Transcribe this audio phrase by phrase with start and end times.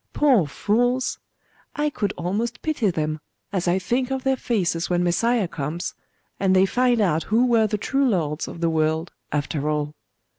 [0.13, 1.19] Poor fools!
[1.75, 3.19] I could almost pity them,
[3.53, 5.93] as I think of their faces when Messiah comes,
[6.39, 9.93] and they find out who were the true lords of the world, after all!....